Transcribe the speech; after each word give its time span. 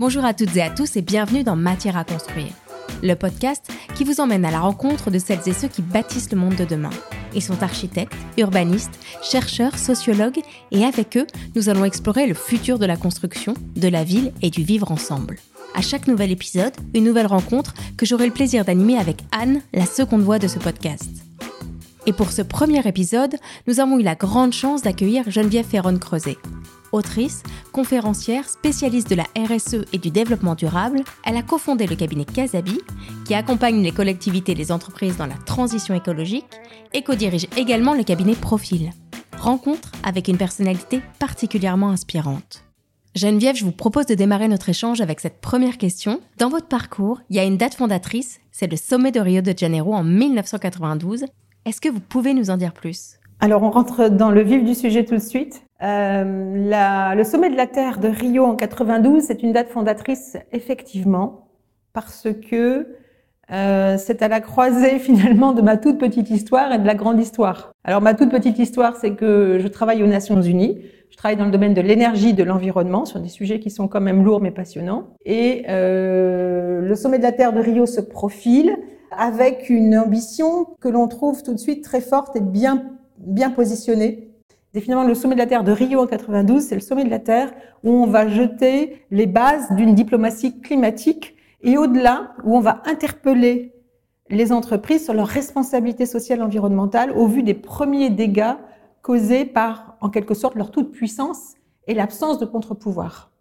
Bonjour 0.00 0.24
à 0.24 0.32
toutes 0.32 0.56
et 0.56 0.62
à 0.62 0.70
tous 0.70 0.96
et 0.96 1.02
bienvenue 1.02 1.44
dans 1.44 1.56
Matière 1.56 1.98
à 1.98 2.04
construire, 2.04 2.54
le 3.02 3.12
podcast 3.16 3.70
qui 3.94 4.04
vous 4.04 4.18
emmène 4.22 4.46
à 4.46 4.50
la 4.50 4.60
rencontre 4.60 5.10
de 5.10 5.18
celles 5.18 5.46
et 5.46 5.52
ceux 5.52 5.68
qui 5.68 5.82
bâtissent 5.82 6.32
le 6.32 6.38
monde 6.38 6.54
de 6.54 6.64
demain. 6.64 6.88
Ils 7.34 7.42
sont 7.42 7.62
architectes, 7.62 8.16
urbanistes, 8.38 8.98
chercheurs, 9.22 9.76
sociologues 9.76 10.40
et 10.70 10.86
avec 10.86 11.18
eux, 11.18 11.26
nous 11.54 11.68
allons 11.68 11.84
explorer 11.84 12.26
le 12.26 12.32
futur 12.32 12.78
de 12.78 12.86
la 12.86 12.96
construction, 12.96 13.52
de 13.76 13.88
la 13.88 14.02
ville 14.02 14.32
et 14.40 14.48
du 14.48 14.62
vivre 14.62 14.90
ensemble. 14.90 15.36
À 15.74 15.82
chaque 15.82 16.06
nouvel 16.06 16.30
épisode, 16.30 16.72
une 16.94 17.04
nouvelle 17.04 17.26
rencontre 17.26 17.74
que 17.98 18.06
j'aurai 18.06 18.24
le 18.24 18.32
plaisir 18.32 18.64
d'animer 18.64 18.96
avec 18.96 19.18
Anne, 19.32 19.60
la 19.74 19.84
seconde 19.84 20.22
voix 20.22 20.38
de 20.38 20.48
ce 20.48 20.58
podcast. 20.58 21.10
Et 22.06 22.14
pour 22.14 22.32
ce 22.32 22.40
premier 22.40 22.88
épisode, 22.88 23.36
nous 23.66 23.80
avons 23.80 23.98
eu 23.98 24.02
la 24.02 24.14
grande 24.14 24.54
chance 24.54 24.80
d'accueillir 24.80 25.30
Geneviève 25.30 25.66
Ferron-Creuset. 25.66 26.38
Autrice, 26.92 27.42
conférencière, 27.72 28.48
spécialiste 28.48 29.10
de 29.10 29.14
la 29.14 29.26
RSE 29.36 29.84
et 29.92 29.98
du 29.98 30.10
développement 30.10 30.54
durable, 30.54 31.02
elle 31.24 31.36
a 31.36 31.42
cofondé 31.42 31.86
le 31.86 31.94
cabinet 31.94 32.24
Casabi, 32.24 32.80
qui 33.24 33.34
accompagne 33.34 33.82
les 33.82 33.92
collectivités 33.92 34.52
et 34.52 34.56
les 34.56 34.72
entreprises 34.72 35.16
dans 35.16 35.26
la 35.26 35.38
transition 35.46 35.94
écologique, 35.94 36.46
et 36.92 37.02
co-dirige 37.02 37.46
également 37.56 37.94
le 37.94 38.02
cabinet 38.02 38.34
Profil. 38.34 38.90
Rencontre 39.38 39.92
avec 40.02 40.28
une 40.28 40.36
personnalité 40.36 41.00
particulièrement 41.18 41.90
inspirante. 41.90 42.64
Geneviève, 43.14 43.56
je 43.56 43.64
vous 43.64 43.72
propose 43.72 44.06
de 44.06 44.14
démarrer 44.14 44.48
notre 44.48 44.68
échange 44.68 45.00
avec 45.00 45.18
cette 45.20 45.40
première 45.40 45.78
question. 45.78 46.20
Dans 46.38 46.48
votre 46.48 46.68
parcours, 46.68 47.20
il 47.28 47.36
y 47.36 47.38
a 47.40 47.44
une 47.44 47.56
date 47.56 47.74
fondatrice, 47.74 48.40
c'est 48.52 48.70
le 48.70 48.76
sommet 48.76 49.10
de 49.10 49.20
Rio 49.20 49.42
de 49.42 49.54
Janeiro 49.56 49.94
en 49.94 50.04
1992. 50.04 51.24
Est-ce 51.64 51.80
que 51.80 51.88
vous 51.88 52.00
pouvez 52.00 52.34
nous 52.34 52.50
en 52.50 52.56
dire 52.56 52.72
plus? 52.72 53.18
Alors 53.40 53.62
on 53.62 53.70
rentre 53.70 54.10
dans 54.10 54.30
le 54.30 54.42
vif 54.42 54.64
du 54.64 54.74
sujet 54.74 55.04
tout 55.04 55.14
de 55.14 55.20
suite. 55.20 55.62
Euh, 55.82 56.68
la, 56.68 57.14
le 57.14 57.24
sommet 57.24 57.50
de 57.50 57.56
la 57.56 57.66
Terre 57.66 57.98
de 57.98 58.08
Rio 58.08 58.44
en 58.44 58.54
92, 58.54 59.22
c'est 59.22 59.42
une 59.42 59.52
date 59.52 59.68
fondatrice 59.68 60.36
effectivement, 60.52 61.48
parce 61.92 62.28
que 62.50 62.86
euh, 63.52 63.96
c'est 63.98 64.22
à 64.22 64.28
la 64.28 64.40
croisée 64.40 64.98
finalement 64.98 65.52
de 65.52 65.62
ma 65.62 65.76
toute 65.76 65.98
petite 65.98 66.30
histoire 66.30 66.72
et 66.72 66.78
de 66.78 66.86
la 66.86 66.94
grande 66.94 67.18
histoire. 67.18 67.72
Alors 67.84 68.00
ma 68.02 68.14
toute 68.14 68.30
petite 68.30 68.58
histoire, 68.58 68.96
c'est 68.96 69.14
que 69.14 69.58
je 69.58 69.68
travaille 69.68 70.02
aux 70.02 70.06
Nations 70.06 70.40
Unies. 70.40 70.78
Je 71.10 71.16
travaille 71.16 71.36
dans 71.36 71.46
le 71.46 71.50
domaine 71.50 71.74
de 71.74 71.80
l'énergie, 71.80 72.34
de 72.34 72.44
l'environnement, 72.44 73.04
sur 73.04 73.18
des 73.18 73.28
sujets 73.28 73.58
qui 73.58 73.70
sont 73.70 73.88
quand 73.88 74.00
même 74.00 74.22
lourds 74.22 74.40
mais 74.40 74.52
passionnants. 74.52 75.08
Et 75.24 75.64
euh, 75.68 76.82
le 76.82 76.94
sommet 76.94 77.18
de 77.18 77.24
la 77.24 77.32
Terre 77.32 77.52
de 77.52 77.60
Rio 77.60 77.86
se 77.86 78.00
profile 78.00 78.76
avec 79.16 79.68
une 79.70 79.98
ambition 79.98 80.66
que 80.80 80.88
l'on 80.88 81.08
trouve 81.08 81.42
tout 81.42 81.52
de 81.52 81.58
suite 81.58 81.82
très 81.82 82.00
forte 82.00 82.36
et 82.36 82.40
bien 82.40 82.84
bien 83.18 83.50
positionnée 83.50 84.29
et 84.74 84.80
finalement, 84.80 85.04
le 85.04 85.14
sommet 85.14 85.34
de 85.34 85.40
la 85.40 85.46
Terre 85.46 85.64
de 85.64 85.72
Rio 85.72 86.00
en 86.00 86.06
92, 86.06 86.62
c'est 86.62 86.76
le 86.76 86.80
sommet 86.80 87.04
de 87.04 87.10
la 87.10 87.18
Terre 87.18 87.52
où 87.82 87.90
on 87.90 88.06
va 88.06 88.28
jeter 88.28 89.04
les 89.10 89.26
bases 89.26 89.70
d'une 89.72 89.94
diplomatie 89.94 90.60
climatique 90.60 91.34
et 91.62 91.76
au-delà, 91.76 92.34
où 92.44 92.56
on 92.56 92.60
va 92.60 92.82
interpeller 92.86 93.74
les 94.30 94.52
entreprises 94.52 95.04
sur 95.04 95.12
leur 95.12 95.26
responsabilité 95.26 96.06
sociale 96.06 96.40
environnementale 96.40 97.10
au 97.10 97.26
vu 97.26 97.42
des 97.42 97.54
premiers 97.54 98.10
dégâts 98.10 98.54
causés 99.02 99.44
par, 99.44 99.96
en 100.00 100.08
quelque 100.08 100.34
sorte, 100.34 100.54
leur 100.54 100.70
toute-puissance 100.70 101.54
et 101.88 101.94
l'absence 101.94 102.38
de 102.38 102.46
contre-pouvoir. 102.46 103.32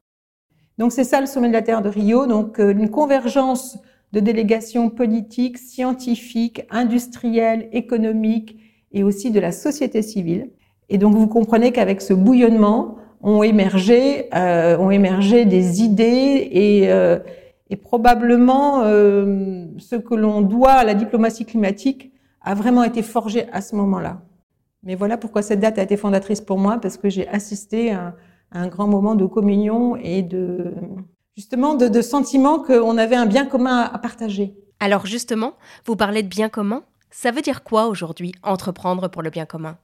Donc 0.80 0.92
c'est 0.92 1.04
ça 1.04 1.22
le 1.22 1.28
sommet 1.28 1.50
de 1.50 1.54
la 1.54 1.62
Terre 1.62 1.84
de 1.84 1.90
Rio, 1.90 2.26
donc 2.26 2.60
euh, 2.60 2.72
une 2.72 2.90
convergence 2.90 3.78
de 4.14 4.20
délégations 4.20 4.90
politiques, 4.90 5.60
scientifiques, 5.60 6.66
industrielles, 6.72 7.70
économiques 7.72 8.58
et 8.92 9.04
aussi 9.04 9.30
de 9.30 9.40
la 9.40 9.52
société 9.52 10.02
civile 10.02 10.50
et 10.90 10.98
donc 10.98 11.16
vous 11.16 11.28
comprenez 11.28 11.72
qu'avec 11.72 12.02
ce 12.02 12.14
bouillonnement 12.14 12.98
ont 13.22 13.44
émergé, 13.44 14.34
euh, 14.34 14.78
ont 14.78 14.92
émergé 14.92 15.46
des 15.46 15.82
idées 15.84 16.50
et, 16.52 16.92
euh, 16.92 17.20
probablement 17.84 18.82
euh, 18.84 19.66
ce 19.78 19.96
que 19.96 20.16
l'on 20.16 20.42
doit 20.42 20.72
à 20.72 20.84
la 20.84 20.96
diplomatie 20.96 21.46
climatique 21.46 22.12
a 22.42 22.56
vraiment 22.56 22.84
été 22.84 23.04
forgé 23.04 23.48
à 23.52 23.62
ce 23.62 23.76
moment-là. 23.76 24.22
Mais 24.82 24.96
voilà 24.96 25.18
pourquoi 25.18 25.44
cette 25.44 25.60
date 25.60 25.78
a 25.78 25.84
été 25.84 25.98
fondatrice 25.98 26.42
pour 26.42 26.58
moi, 26.58 26.80
parce 26.82 26.98
que 26.98 27.10
j'ai 27.10 27.28
assisté 27.28 27.92
à, 27.92 28.16
un 28.52 28.68
grand 28.68 28.88
moment 28.88 29.14
de 29.14 29.28
communion 29.28 29.96
et 29.98 30.24
de 30.24 30.74
justement 31.38 31.76
de 31.76 32.02
sentiment 32.02 32.58
qu'on 32.60 32.98
avait 32.98 33.16
un 33.16 33.28
bien 33.28 33.46
commun 33.46 33.82
à 33.82 34.00
partager. 34.00 34.56
Alors 34.80 35.06
justement, 35.06 35.54
vous 35.86 35.96
parlez 35.96 36.24
de 36.24 36.28
bien 36.28 36.50
commun. 36.50 36.84
Ça 37.12 37.30
veut 37.30 37.42
dire 37.42 37.64
quoi 37.64 37.88
aujourd'hui, 37.88 38.32
entreprendre 38.42 39.08
pour 39.10 39.22
le 39.22 39.30
bien 39.30 39.46
commun? 39.46 39.78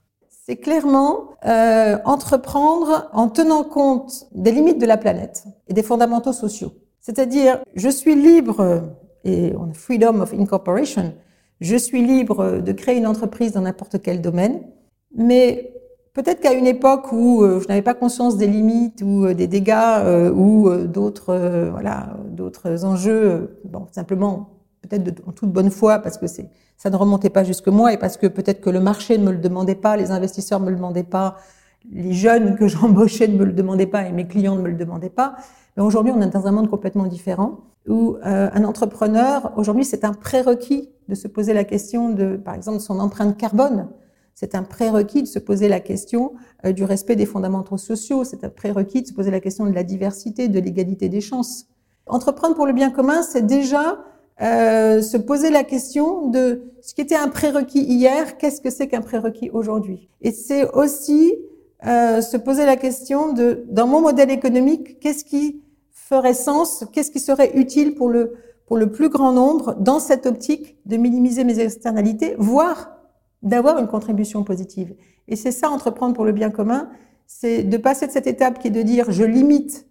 C'est 0.46 0.58
clairement 0.58 1.30
euh, 1.46 1.98
entreprendre 2.06 3.10
en 3.14 3.30
tenant 3.30 3.64
compte 3.64 4.28
des 4.32 4.52
limites 4.52 4.80
de 4.80 4.86
la 4.86 4.98
planète 4.98 5.44
et 5.68 5.74
des 5.74 5.82
fondamentaux 5.82 6.34
sociaux. 6.34 6.74
C'est-à-dire, 7.02 7.60
je 7.74 7.90
suis 7.90 8.16
libre, 8.16 8.84
et 9.24 9.54
on 9.58 9.72
a 9.72 9.74
freedom 9.74 10.22
of 10.22 10.34
incorporation, 10.34 11.14
je 11.62 11.76
suis 11.76 12.06
libre 12.06 12.62
de 12.62 12.72
créer 12.74 12.98
une 12.98 13.08
entreprise 13.08 13.54
dans 13.54 13.62
n'importe 13.62 14.02
quel 14.04 14.22
domaine, 14.22 14.62
mais 15.16 15.74
peut-être 16.14 16.42
qu'à 16.42 16.54
une 16.54 16.68
époque 16.68 17.12
où 17.12 17.42
euh, 17.42 17.60
je 17.62 17.68
n'avais 17.68 17.82
pas 17.82 17.94
conscience 17.94 18.38
des 18.38 18.48
limites 18.48 19.02
ou 19.04 19.26
euh, 19.26 19.34
des 19.34 19.48
dégâts 19.48 19.74
euh, 19.74 20.32
ou 20.32 20.70
d'autres 20.86 21.70
voilà 21.72 22.18
d'autres 22.28 22.86
enjeux, 22.86 23.60
bon, 23.64 23.88
simplement 23.92 24.55
en 25.26 25.32
toute 25.32 25.52
bonne 25.52 25.70
foi 25.70 26.00
parce 26.00 26.18
que 26.18 26.26
ça 26.28 26.90
ne 26.90 26.96
remontait 26.96 27.30
pas 27.30 27.44
jusque 27.44 27.68
moi 27.68 27.94
et 27.94 27.98
parce 27.98 28.18
que 28.18 28.28
peut-être 28.28 28.62
que 28.62 28.70
le 28.70 28.80
marché 28.80 29.18
ne 29.18 29.24
me 29.24 29.32
le 29.32 29.38
demandait 29.38 29.76
pas, 29.76 29.98
les 29.98 30.12
investisseurs 30.12 30.60
ne 30.60 30.66
me 30.66 30.70
le 30.72 30.76
demandaient 30.78 31.04
pas, 31.04 31.38
les 31.92 32.14
jeunes 32.14 32.56
que 32.56 32.68
j'embauchais 32.70 33.28
ne 33.28 33.38
me 33.38 33.46
le 33.46 33.54
demandaient 33.54 33.88
pas 33.88 34.08
et 34.08 34.12
mes 34.12 34.28
clients 34.28 34.56
ne 34.56 34.62
me 34.62 34.70
le 34.70 34.76
demandaient 34.76 35.10
pas. 35.10 35.36
Mais 35.78 35.84
aujourd'hui, 35.84 36.14
on 36.16 36.22
est 36.22 36.30
dans 36.30 36.48
un 36.48 36.52
monde 36.52 36.70
complètement 36.70 37.06
différent 37.06 37.60
où 37.88 38.18
euh, 38.26 38.50
un 38.52 38.64
entrepreneur, 38.64 39.52
aujourd'hui, 39.58 39.86
c'est 39.86 40.06
un 40.06 40.14
prérequis 40.14 40.90
de 41.08 41.16
se 41.16 41.28
poser 41.28 41.54
la 41.54 41.64
question 41.64 42.10
de, 42.10 42.36
par 42.36 42.56
exemple, 42.56 42.80
son 42.80 43.00
empreinte 43.00 43.38
carbone. 43.38 43.90
C'est 44.34 44.56
un 44.56 44.64
prérequis 44.64 45.24
de 45.24 45.28
se 45.28 45.40
poser 45.40 45.70
la 45.70 45.80
question 45.80 46.34
euh, 46.66 46.72
du 46.72 46.84
respect 46.84 47.16
des 47.16 47.26
fondamentaux 47.26 47.78
sociaux. 47.78 48.24
C'est 48.24 48.44
un 48.44 48.50
prérequis 48.50 49.02
de 49.04 49.08
se 49.08 49.14
poser 49.14 49.32
la 49.32 49.40
question 49.40 49.66
de 49.66 49.72
la 49.72 49.84
diversité, 49.84 50.48
de 50.48 50.60
l'égalité 50.60 51.10
des 51.10 51.22
chances. 51.22 51.68
Entreprendre 52.08 52.56
pour 52.56 52.66
le 52.66 52.74
bien 52.74 52.90
commun, 52.90 53.22
c'est 53.24 53.46
déjà 53.46 53.98
euh, 54.42 55.02
se 55.02 55.18
poser 55.18 55.50
la 55.50 55.64
question 55.64 56.28
de 56.28 56.64
ce 56.82 56.94
qui 56.94 57.02
était 57.02 57.16
un 57.16 57.30
prérequis 57.30 57.84
hier, 57.84 58.38
qu'est-ce 58.38 58.62
que 58.62 58.70
c'est 58.70 58.88
qu'un 58.88 59.02
prérequis 59.02 59.50
aujourd'hui? 59.52 60.10
Et 60.22 60.32
c'est 60.32 60.70
aussi 60.72 61.34
euh, 61.86 62.22
se 62.22 62.36
poser 62.36 62.66
la 62.66 62.76
question 62.76 63.32
de, 63.32 63.64
dans 63.70 63.88
mon 63.88 64.02
modèle 64.02 64.32
économique, 64.32 65.00
qu'est-ce 65.00 65.24
qui 65.24 65.62
ferait 65.92 66.34
sens, 66.34 66.86
qu'est-ce 66.92 67.12
qui 67.12 67.20
serait 67.20 67.56
utile 67.56 67.96
pour 67.96 68.10
le, 68.10 68.34
pour 68.66 68.78
le 68.78 68.92
plus 68.92 69.10
grand 69.10 69.32
nombre 69.32 69.76
dans 69.80 70.00
cette 70.00 70.26
optique 70.26 70.78
de 70.86 70.98
minimiser 70.98 71.44
mes 71.44 71.60
externalités, 71.60 72.36
voire 72.38 72.92
d'avoir 73.42 73.78
une 73.78 73.88
contribution 73.88 74.44
positive. 74.44 74.96
Et 75.28 75.36
c'est 75.36 75.52
ça, 75.52 75.70
entreprendre 75.70 76.14
pour 76.14 76.26
le 76.26 76.32
bien 76.32 76.50
commun, 76.50 76.90
c'est 77.28 77.64
de 77.64 77.78
passer 77.78 78.08
de 78.08 78.12
cette 78.12 78.28
étape 78.28 78.60
qui 78.60 78.68
est 78.68 78.72
de 78.72 78.82
dire 78.82 79.12
je 79.12 79.24
limite 79.24 79.88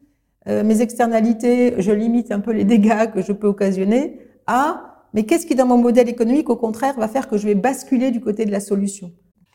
euh, 0.47 0.63
mes 0.63 0.83
externalités, 0.83 1.75
je 1.79 1.93
limite 1.93 2.31
un 2.31 2.41
peu 2.41 2.53
les 2.53 2.65
dégâts 2.65 3.11
que 3.13 3.23
je 3.23 3.33
peux 3.33 3.47
occasionner, 3.47 4.19
à 4.47 4.95
mais 5.15 5.25
qu'est-ce 5.25 5.47
qui 5.47 5.55
dans 5.55 5.67
mon 5.67 5.79
modèle 5.79 6.09
économique 6.09 6.51
au 6.51 6.57
contraire 6.57 6.97
va 6.99 7.09
faire 7.09 7.29
que 7.29 7.39
je 7.39 7.47
vais 7.47 7.55
basculer 7.55 8.11
du 8.11 8.21
côté 8.21 8.45
de 8.45 8.51
la 8.51 8.61
solution? 8.61 9.13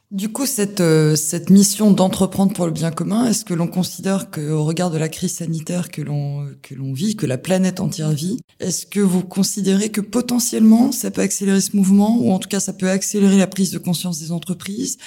Du 0.10 0.30
coup, 0.30 0.48
cette, 0.48 0.82
euh, 0.82 1.16
cette 1.16 1.52
mission 1.52 1.92
d'entreprendre 1.92 2.52
pour 2.54 2.66
le 2.66 2.72
bien 2.72 2.90
commun, 2.90 3.28
est-ce 3.28 3.46
que 3.46 3.54
l'on 3.54 3.68
considère 3.68 4.32
qu'au 4.32 4.64
regard 4.64 4.90
de 4.90 4.98
la 4.98 5.08
crise 5.08 5.36
sanitaire 5.36 5.92
que 5.92 6.02
l'on 6.02 6.48
que 6.64 6.74
l'on 6.74 6.94
vit, 6.94 7.16
que 7.16 7.28
la 7.28 7.38
planète 7.38 7.80
entière 7.80 8.10
vit, 8.10 8.40
est-ce 8.60 8.88
que 8.88 9.02
vous 9.02 9.22
considérez 9.22 9.90
que 9.90 10.02
potentiellement 10.02 10.92
ça 10.92 11.12
peut 11.12 11.22
accélérer 11.22 11.62
ce 11.62 11.76
mouvement, 11.76 12.18
ou 12.20 12.32
en 12.32 12.40
tout 12.40 12.50
cas 12.50 12.60
ça 12.60 12.74
peut 12.74 12.90
accélérer 12.90 13.38
la 13.38 13.46
prise 13.46 13.70
de 13.70 13.78
conscience 13.78 14.20
des 14.20 14.32
entreprises, 14.32 14.98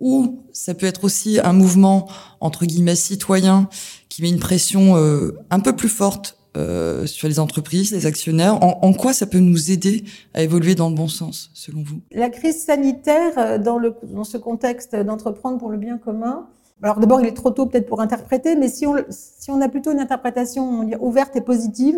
ou 0.00 0.42
ça 0.52 0.74
peut 0.74 0.86
être 0.86 1.04
aussi 1.04 1.38
un 1.38 1.52
mouvement 1.52 2.08
entre 2.40 2.66
guillemets 2.66 2.96
citoyen 2.96 3.68
qui 4.08 4.22
met 4.22 4.28
une 4.28 4.40
pression 4.40 4.96
euh, 4.96 5.38
un 5.50 5.60
peu 5.60 5.76
plus 5.76 5.88
forte 5.88 6.37
euh, 6.56 7.06
sur 7.06 7.28
les 7.28 7.38
entreprises, 7.38 7.92
les 7.92 8.06
actionnaires 8.06 8.58
en, 8.62 8.92
quoi 8.92 9.12
ça 9.12 9.26
peut 9.26 9.38
nous 9.38 9.70
aider 9.70 10.04
à 10.34 10.42
évoluer 10.42 10.74
dans 10.74 10.88
le 10.88 10.94
bon 10.94 11.08
sens, 11.08 11.50
selon 11.54 11.82
vous? 11.82 12.00
La 12.10 12.30
crise 12.30 12.64
sanitaire, 12.64 13.32
euh, 13.36 13.58
dans, 13.58 14.24
ce 14.24 14.38
contexte 14.38 14.96
d'entreprendre 14.96 15.58
pour 15.58 15.68
le 15.68 15.76
bien 15.76 15.98
commun, 15.98 16.46
alors 16.82 17.00
d'abord, 17.00 17.20
il 17.20 17.26
est 17.26 17.36
trop 17.36 17.50
tôt 17.50 17.66
peut-être 17.66 17.86
pour 17.86 18.00
interpréter, 18.00 18.56
mais 18.56 18.68
si 18.68 18.86
on, 18.86 19.60
a 19.60 19.68
plutôt 19.68 19.92
une 19.92 19.98
interprétation 19.98 20.88
ouverte 21.00 21.34
et 21.36 21.40
positive, 21.40 21.96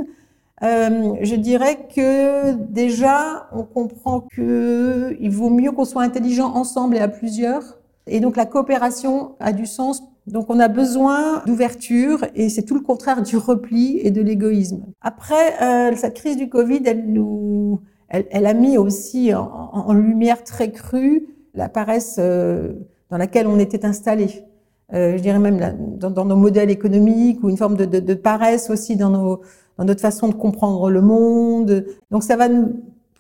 euh, 0.63 1.15
je 1.21 1.37
dirais 1.37 1.87
que 1.95 2.53
déjà, 2.55 3.49
on 3.53 3.63
comprend 3.63 4.21
que 4.21 5.17
il 5.21 5.31
vaut 5.31 5.51
mieux 5.51 5.73
qu'on 5.73 5.85
soit 5.85 6.03
intelligent 6.03 6.55
ensemble 6.55 6.97
et 6.97 7.01
à 7.01 7.09
plusieurs. 7.09 7.79
Et 8.07 8.21
donc 8.21 8.37
la 8.37 8.47
coopération 8.47 9.33
a 9.41 9.53
du 9.53 9.67
sens 9.67 10.03
donc 10.27 10.47
on 10.49 10.61
a 10.61 10.69
besoin 10.69 11.43
d'ouverture 11.47 12.25
et 12.35 12.49
c'est 12.49 12.63
tout 12.63 12.75
le 12.75 12.81
contraire 12.81 13.23
du 13.23 13.37
repli 13.37 13.99
et 14.03 14.11
de 14.11 14.21
l'égoïsme. 14.21 14.85
Après, 15.01 15.63
euh, 15.63 15.97
cette 15.97 16.15
crise 16.15 16.37
du 16.37 16.49
Covid, 16.49 16.83
elle 16.87 17.11
nous, 17.11 17.81
elle, 18.09 18.47
a 18.47 18.55
mis 18.55 18.77
aussi 18.79 19.33
en, 19.35 19.93
lumière 19.93 20.45
très 20.45 20.71
crue 20.71 21.27
la 21.55 21.69
paresse 21.69 22.17
euh, 22.19 22.73
dans 23.11 23.17
laquelle 23.17 23.47
on 23.47 23.59
était 23.59 23.85
installé. 23.85 24.45
Euh, 24.93 25.17
je 25.17 25.23
dirais 25.23 25.39
même 25.39 25.59
dans, 25.99 26.25
nos 26.25 26.37
modèles 26.37 26.71
économiques 26.71 27.43
ou 27.43 27.49
une 27.49 27.57
forme 27.57 27.77
de, 27.77 28.15
paresse 28.15 28.71
aussi 28.71 28.97
dans 28.97 29.41
notre 29.79 30.01
façon 30.01 30.29
de 30.29 30.35
comprendre 30.35 30.91
le 30.91 31.01
monde. 31.01 31.87
Donc 32.11 32.25
ça 32.25 32.37
va 32.37 32.49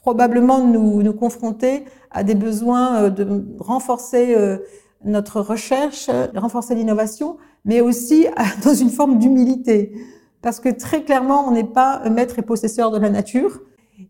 probablement 0.02 0.64
nous, 0.64 1.02
nous 1.02 1.12
confronter 1.12 1.84
à 2.10 2.24
des 2.24 2.34
besoins 2.34 3.08
de 3.10 3.44
renforcer 3.58 4.34
notre 5.04 5.40
recherche, 5.40 6.10
renforcer 6.34 6.74
l'innovation, 6.74 7.38
mais 7.64 7.80
aussi 7.80 8.26
dans 8.64 8.74
une 8.74 8.90
forme 8.90 9.18
d'humilité. 9.18 9.92
Parce 10.42 10.60
que 10.60 10.68
très 10.68 11.04
clairement, 11.04 11.46
on 11.46 11.52
n'est 11.52 11.64
pas 11.64 12.08
maître 12.08 12.38
et 12.38 12.42
possesseur 12.42 12.90
de 12.90 12.98
la 12.98 13.10
nature. 13.10 13.60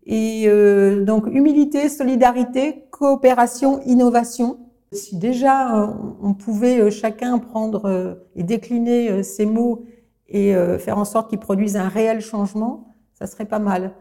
Et 0.05 0.43
euh, 0.47 1.03
donc 1.03 1.27
humilité, 1.27 1.89
solidarité, 1.89 2.85
coopération, 2.91 3.81
innovation. 3.85 4.59
Si 4.93 5.17
déjà 5.17 5.93
on 6.21 6.33
pouvait 6.33 6.91
chacun 6.91 7.39
prendre 7.39 8.19
et 8.35 8.43
décliner 8.43 9.23
ces 9.23 9.45
mots 9.45 9.85
et 10.27 10.53
faire 10.79 10.97
en 10.97 11.05
sorte 11.05 11.29
qu'ils 11.29 11.39
produisent 11.39 11.77
un 11.77 11.87
réel 11.87 12.19
changement, 12.19 12.93
ça 13.17 13.25
serait 13.25 13.45
pas 13.45 13.59
mal. 13.59 13.93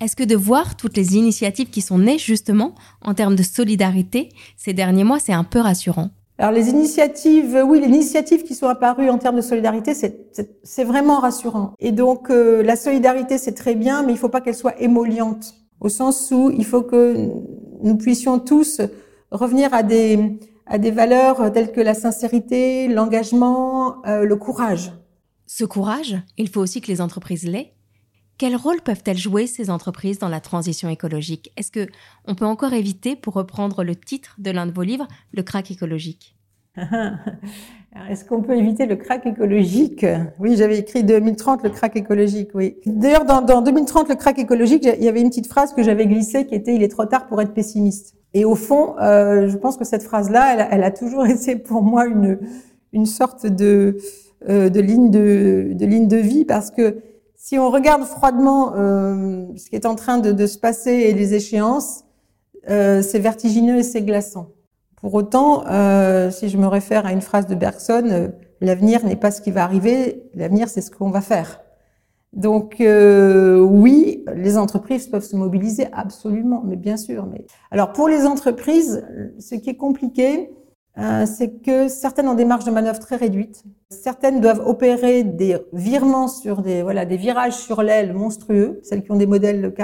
Est-ce 0.00 0.14
que 0.14 0.24
de 0.24 0.36
voir 0.36 0.76
toutes 0.76 0.96
les 0.96 1.16
initiatives 1.16 1.70
qui 1.70 1.80
sont 1.80 1.98
nées 1.98 2.18
justement 2.18 2.74
en 3.00 3.14
termes 3.14 3.34
de 3.34 3.42
solidarité 3.42 4.28
ces 4.56 4.74
derniers 4.74 5.04
mois, 5.04 5.18
c'est 5.18 5.32
un 5.32 5.44
peu 5.44 5.60
rassurant? 5.60 6.10
Alors 6.38 6.52
les 6.52 6.68
initiatives, 6.68 7.62
oui, 7.66 7.80
les 7.80 7.86
initiatives 7.86 8.42
qui 8.42 8.54
sont 8.54 8.66
apparues 8.66 9.08
en 9.08 9.16
termes 9.16 9.36
de 9.36 9.40
solidarité, 9.40 9.94
c'est 9.94 10.84
vraiment 10.84 11.20
rassurant. 11.20 11.72
Et 11.78 11.92
donc 11.92 12.30
euh, 12.30 12.62
la 12.62 12.76
solidarité, 12.76 13.38
c'est 13.38 13.54
très 13.54 13.74
bien, 13.74 14.02
mais 14.02 14.12
il 14.12 14.16
ne 14.16 14.20
faut 14.20 14.28
pas 14.28 14.42
qu'elle 14.42 14.54
soit 14.54 14.78
émolliente, 14.80 15.54
au 15.80 15.88
sens 15.88 16.30
où 16.32 16.50
il 16.50 16.66
faut 16.66 16.82
que 16.82 17.30
nous 17.82 17.96
puissions 17.96 18.38
tous 18.38 18.82
revenir 19.30 19.72
à 19.72 19.82
des, 19.82 20.38
à 20.66 20.78
des 20.78 20.90
valeurs 20.90 21.52
telles 21.52 21.72
que 21.72 21.80
la 21.80 21.94
sincérité, 21.94 22.88
l'engagement, 22.88 24.04
euh, 24.06 24.24
le 24.24 24.36
courage. 24.36 24.92
Ce 25.46 25.64
courage, 25.64 26.16
il 26.36 26.48
faut 26.48 26.60
aussi 26.60 26.80
que 26.82 26.88
les 26.88 27.00
entreprises 27.00 27.44
l'aient 27.44 27.75
quel 28.38 28.56
rôle 28.56 28.80
peuvent-elles 28.82 29.16
jouer 29.16 29.46
ces 29.46 29.70
entreprises 29.70 30.18
dans 30.18 30.28
la 30.28 30.40
transition 30.40 30.88
écologique? 30.88 31.52
Est-ce 31.56 31.70
que 31.70 31.86
on 32.26 32.34
peut 32.34 32.44
encore 32.44 32.72
éviter, 32.72 33.16
pour 33.16 33.34
reprendre 33.34 33.82
le 33.82 33.96
titre 33.96 34.36
de 34.38 34.50
l'un 34.50 34.66
de 34.66 34.72
vos 34.72 34.82
livres, 34.82 35.08
le 35.32 35.42
crack 35.42 35.70
écologique? 35.70 36.36
Est-ce 38.10 38.26
qu'on 38.26 38.42
peut 38.42 38.56
éviter 38.56 38.84
le 38.84 38.96
crack 38.96 39.24
écologique? 39.24 40.04
Oui, 40.38 40.56
j'avais 40.56 40.78
écrit 40.78 41.02
2030 41.02 41.62
le 41.62 41.70
crack 41.70 41.96
écologique. 41.96 42.50
Oui. 42.54 42.76
D'ailleurs, 42.84 43.24
dans, 43.24 43.40
dans 43.40 43.62
2030 43.62 44.10
le 44.10 44.14
crack 44.16 44.38
écologique, 44.38 44.84
il 44.84 45.02
y 45.02 45.08
avait 45.08 45.22
une 45.22 45.30
petite 45.30 45.46
phrase 45.46 45.72
que 45.72 45.82
j'avais 45.82 46.06
glissée 46.06 46.46
qui 46.46 46.54
était 46.54 46.74
"Il 46.74 46.82
est 46.82 46.88
trop 46.88 47.06
tard 47.06 47.26
pour 47.26 47.40
être 47.40 47.54
pessimiste". 47.54 48.14
Et 48.34 48.44
au 48.44 48.54
fond, 48.54 48.98
euh, 49.00 49.48
je 49.48 49.56
pense 49.56 49.78
que 49.78 49.84
cette 49.84 50.02
phrase-là, 50.02 50.54
elle, 50.54 50.68
elle, 50.70 50.84
a 50.84 50.90
toujours 50.90 51.26
été 51.36 51.56
pour 51.56 51.82
moi 51.82 52.06
une 52.06 52.38
une 52.92 53.06
sorte 53.06 53.46
de 53.46 53.96
euh, 54.48 54.68
de 54.68 54.80
ligne 54.80 55.10
de, 55.10 55.70
de 55.72 55.86
ligne 55.86 56.08
de 56.08 56.18
vie 56.18 56.44
parce 56.44 56.70
que 56.70 56.98
si 57.46 57.60
on 57.60 57.70
regarde 57.70 58.02
froidement 58.02 58.72
euh, 58.74 59.46
ce 59.56 59.70
qui 59.70 59.76
est 59.76 59.86
en 59.86 59.94
train 59.94 60.18
de, 60.18 60.32
de 60.32 60.46
se 60.48 60.58
passer 60.58 60.90
et 60.90 61.12
les 61.12 61.34
échéances, 61.34 62.02
euh, 62.68 63.02
c'est 63.02 63.20
vertigineux 63.20 63.76
et 63.76 63.82
c'est 63.84 64.02
glaçant. 64.02 64.48
Pour 64.96 65.14
autant, 65.14 65.64
euh, 65.68 66.32
si 66.32 66.48
je 66.48 66.58
me 66.58 66.66
réfère 66.66 67.06
à 67.06 67.12
une 67.12 67.20
phrase 67.20 67.46
de 67.46 67.54
Bergson, 67.54 68.08
euh, 68.10 68.28
l'avenir 68.60 69.04
n'est 69.04 69.14
pas 69.14 69.30
ce 69.30 69.40
qui 69.40 69.52
va 69.52 69.62
arriver, 69.62 70.24
l'avenir 70.34 70.68
c'est 70.68 70.80
ce 70.80 70.90
qu'on 70.90 71.10
va 71.10 71.20
faire. 71.20 71.60
Donc 72.32 72.80
euh, 72.80 73.60
oui, 73.60 74.24
les 74.34 74.58
entreprises 74.58 75.06
peuvent 75.06 75.22
se 75.22 75.36
mobiliser 75.36 75.86
absolument, 75.92 76.64
mais 76.66 76.74
bien 76.74 76.96
sûr. 76.96 77.26
Mais 77.26 77.46
alors 77.70 77.92
pour 77.92 78.08
les 78.08 78.26
entreprises, 78.26 79.06
ce 79.38 79.54
qui 79.54 79.70
est 79.70 79.76
compliqué, 79.76 80.50
c'est 81.26 81.62
que 81.62 81.88
certaines 81.88 82.28
ont 82.28 82.34
des 82.34 82.44
marges 82.44 82.64
de 82.64 82.70
manœuvre 82.70 82.98
très 82.98 83.16
réduites. 83.16 83.64
Certaines 83.90 84.40
doivent 84.40 84.62
opérer 84.66 85.24
des 85.24 85.58
virements 85.72 86.26
sur 86.26 86.62
des 86.62 86.82
voilà 86.82 87.04
des 87.04 87.16
virages 87.16 87.52
sur 87.52 87.82
l'aile 87.82 88.14
monstrueux, 88.14 88.80
celles 88.82 89.02
qui 89.02 89.12
ont 89.12 89.16
des 89.16 89.26
modèles 89.26 89.74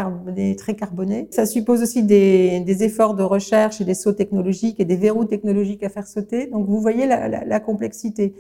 très 0.57 0.75
carbonés. 0.75 1.29
Ça 1.31 1.45
suppose 1.45 1.83
aussi 1.83 2.03
des, 2.03 2.61
des, 2.61 2.85
efforts 2.85 3.15
de 3.15 3.23
recherche 3.23 3.81
et 3.81 3.85
des 3.85 3.95
sauts 3.95 4.15
technologiques 4.15 4.81
et 4.81 4.85
des 4.85 4.97
verrous 4.97 5.27
technologiques 5.27 5.83
à 5.83 5.91
faire 5.91 6.07
sauter. 6.07 6.47
Donc 6.47 6.67
vous 6.67 6.81
voyez 6.81 7.07
la, 7.07 7.29
la, 7.29 7.45
la 7.45 7.61
complexité. 7.61 8.35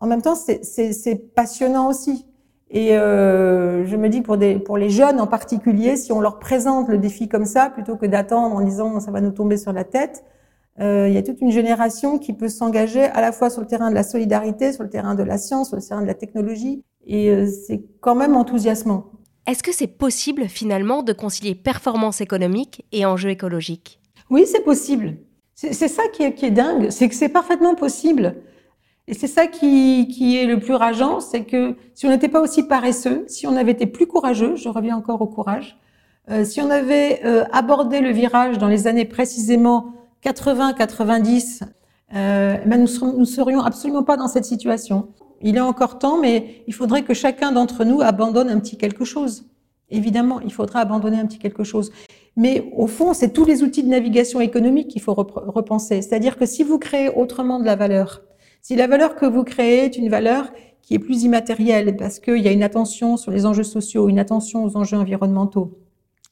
En 0.00 0.06
même 0.06 0.22
temps, 0.22 0.34
c'est 0.34 1.34
passionnant 1.34 1.88
aussi. 1.88 2.26
Et 2.70 2.96
euh, 2.96 3.86
je 3.86 3.96
me 3.96 4.08
dis 4.08 4.20
pour, 4.20 4.36
des, 4.36 4.58
pour 4.58 4.76
les 4.76 4.90
jeunes 4.90 5.20
en 5.20 5.26
particulier, 5.26 5.96
si 5.96 6.12
on 6.12 6.20
leur 6.20 6.38
présente 6.38 6.88
le 6.88 6.98
défi 6.98 7.28
comme 7.28 7.44
ça, 7.44 7.70
plutôt 7.70 7.96
que 7.96 8.04
d'attendre 8.04 8.56
en 8.56 8.60
disant 8.60 9.00
ça 9.00 9.10
va 9.10 9.20
nous 9.20 9.30
tomber 9.30 9.56
sur 9.56 9.72
la 9.72 9.84
tête, 9.84 10.24
euh, 10.24 10.33
il 10.78 11.12
y 11.12 11.16
a 11.16 11.22
toute 11.22 11.40
une 11.40 11.52
génération 11.52 12.18
qui 12.18 12.32
peut 12.32 12.48
s'engager 12.48 13.04
à 13.04 13.20
la 13.20 13.32
fois 13.32 13.48
sur 13.50 13.60
le 13.60 13.66
terrain 13.66 13.90
de 13.90 13.94
la 13.94 14.02
solidarité, 14.02 14.72
sur 14.72 14.82
le 14.82 14.90
terrain 14.90 15.14
de 15.14 15.22
la 15.22 15.38
science, 15.38 15.68
sur 15.68 15.76
le 15.76 15.82
terrain 15.82 16.02
de 16.02 16.06
la 16.06 16.14
technologie, 16.14 16.82
et 17.06 17.30
euh, 17.30 17.46
c'est 17.46 17.82
quand 18.00 18.14
même 18.14 18.36
enthousiasmant. 18.36 19.06
Est-ce 19.46 19.62
que 19.62 19.72
c'est 19.72 19.86
possible 19.86 20.48
finalement 20.48 21.02
de 21.02 21.12
concilier 21.12 21.54
performance 21.54 22.20
économique 22.20 22.84
et 22.92 23.04
enjeux 23.04 23.30
écologiques? 23.30 24.00
Oui, 24.30 24.44
c'est 24.46 24.64
possible. 24.64 25.16
C'est 25.54 25.72
ça 25.88 26.02
qui 26.12 26.24
est, 26.24 26.34
qui 26.34 26.46
est 26.46 26.50
dingue, 26.50 26.90
c'est 26.90 27.08
que 27.08 27.14
c'est 27.14 27.28
parfaitement 27.28 27.76
possible. 27.76 28.36
Et 29.06 29.14
c'est 29.14 29.28
ça 29.28 29.46
qui, 29.46 30.08
qui, 30.08 30.36
est 30.36 30.46
le 30.46 30.58
plus 30.58 30.74
rageant, 30.74 31.20
c'est 31.20 31.44
que 31.44 31.76
si 31.94 32.06
on 32.06 32.08
n'était 32.08 32.28
pas 32.28 32.40
aussi 32.40 32.64
paresseux, 32.64 33.24
si 33.28 33.46
on 33.46 33.54
avait 33.54 33.70
été 33.70 33.86
plus 33.86 34.06
courageux, 34.06 34.56
je 34.56 34.68
reviens 34.68 34.96
encore 34.96 35.22
au 35.22 35.26
courage, 35.26 35.78
euh, 36.30 36.44
si 36.44 36.60
on 36.60 36.70
avait 36.70 37.20
euh, 37.24 37.44
abordé 37.52 38.00
le 38.00 38.10
virage 38.10 38.58
dans 38.58 38.66
les 38.66 38.88
années 38.88 39.04
précisément 39.04 39.92
80-90, 40.24 41.62
euh, 42.14 42.56
ben 42.64 42.80
nous, 42.80 43.18
ne 43.18 43.24
serions 43.24 43.60
absolument 43.60 44.02
pas 44.02 44.16
dans 44.16 44.28
cette 44.28 44.44
situation. 44.44 45.08
Il 45.42 45.56
est 45.56 45.60
encore 45.60 45.98
temps, 45.98 46.18
mais 46.18 46.62
il 46.66 46.74
faudrait 46.74 47.02
que 47.02 47.12
chacun 47.12 47.52
d'entre 47.52 47.84
nous 47.84 48.00
abandonne 48.00 48.48
un 48.48 48.58
petit 48.58 48.76
quelque 48.76 49.04
chose. 49.04 49.46
Évidemment, 49.90 50.40
il 50.40 50.52
faudra 50.52 50.80
abandonner 50.80 51.18
un 51.18 51.26
petit 51.26 51.38
quelque 51.38 51.64
chose. 51.64 51.92
Mais 52.36 52.70
au 52.74 52.86
fond, 52.86 53.12
c'est 53.12 53.32
tous 53.32 53.44
les 53.44 53.62
outils 53.62 53.82
de 53.82 53.88
navigation 53.88 54.40
économique 54.40 54.88
qu'il 54.88 55.02
faut 55.02 55.14
repenser. 55.14 56.02
C'est-à-dire 56.02 56.36
que 56.36 56.46
si 56.46 56.62
vous 56.62 56.78
créez 56.78 57.10
autrement 57.10 57.60
de 57.60 57.64
la 57.64 57.76
valeur, 57.76 58.22
si 58.62 58.76
la 58.76 58.86
valeur 58.86 59.14
que 59.14 59.26
vous 59.26 59.44
créez 59.44 59.84
est 59.84 59.96
une 59.98 60.08
valeur 60.08 60.50
qui 60.82 60.94
est 60.94 60.98
plus 60.98 61.22
immatérielle, 61.22 61.96
parce 61.96 62.18
qu'il 62.18 62.38
y 62.38 62.48
a 62.48 62.52
une 62.52 62.62
attention 62.62 63.16
sur 63.16 63.30
les 63.30 63.46
enjeux 63.46 63.62
sociaux, 63.62 64.08
une 64.08 64.18
attention 64.18 64.64
aux 64.64 64.76
enjeux 64.76 64.96
environnementaux, 64.96 65.78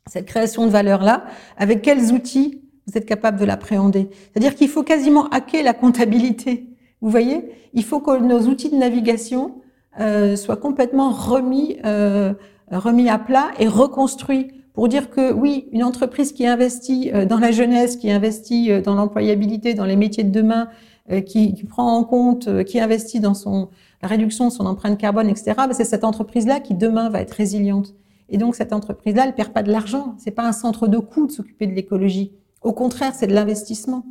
cette 0.06 0.26
création 0.26 0.66
de 0.66 0.70
valeur-là, 0.70 1.24
avec 1.56 1.82
quels 1.82 2.12
outils 2.12 2.61
vous 2.86 2.98
êtes 2.98 3.06
capable 3.06 3.38
de 3.38 3.44
l'appréhender. 3.44 4.08
C'est-à-dire 4.32 4.54
qu'il 4.54 4.68
faut 4.68 4.82
quasiment 4.82 5.28
hacker 5.28 5.62
la 5.62 5.74
comptabilité. 5.74 6.68
Vous 7.00 7.10
voyez? 7.10 7.50
Il 7.74 7.84
faut 7.84 8.00
que 8.00 8.18
nos 8.18 8.40
outils 8.48 8.70
de 8.70 8.76
navigation 8.76 9.56
euh, 10.00 10.36
soient 10.36 10.56
complètement 10.56 11.10
remis, 11.10 11.78
euh, 11.84 12.32
remis 12.70 13.08
à 13.08 13.18
plat 13.18 13.50
et 13.58 13.68
reconstruits 13.68 14.48
pour 14.72 14.88
dire 14.88 15.10
que 15.10 15.32
oui, 15.32 15.68
une 15.72 15.84
entreprise 15.84 16.32
qui 16.32 16.46
investit 16.46 17.10
euh, 17.12 17.26
dans 17.26 17.38
la 17.38 17.50
jeunesse, 17.50 17.96
qui 17.96 18.10
investit 18.10 18.70
euh, 18.70 18.80
dans 18.80 18.94
l'employabilité, 18.94 19.74
dans 19.74 19.84
les 19.84 19.96
métiers 19.96 20.24
de 20.24 20.30
demain, 20.30 20.68
euh, 21.10 21.20
qui, 21.20 21.54
qui, 21.54 21.64
prend 21.64 21.96
en 21.96 22.04
compte, 22.04 22.64
qui 22.64 22.80
investit 22.80 23.20
dans 23.20 23.34
son, 23.34 23.68
la 24.00 24.08
réduction 24.08 24.48
de 24.48 24.52
son 24.52 24.66
empreinte 24.66 24.98
carbone, 24.98 25.28
etc., 25.28 25.54
ben, 25.56 25.72
c'est 25.72 25.84
cette 25.84 26.04
entreprise-là 26.04 26.60
qui 26.60 26.74
demain 26.74 27.10
va 27.10 27.20
être 27.20 27.32
résiliente. 27.32 27.94
Et 28.28 28.38
donc 28.38 28.54
cette 28.54 28.72
entreprise-là, 28.72 29.24
elle 29.26 29.34
perd 29.34 29.52
pas 29.52 29.62
de 29.62 29.70
l'argent. 29.70 30.14
C'est 30.16 30.30
pas 30.30 30.46
un 30.46 30.52
centre 30.52 30.86
de 30.86 30.96
coût 30.98 31.26
de 31.26 31.32
s'occuper 31.32 31.66
de 31.66 31.74
l'écologie. 31.74 32.32
Au 32.62 32.72
contraire, 32.72 33.14
c'est 33.14 33.26
de 33.26 33.34
l'investissement. 33.34 34.04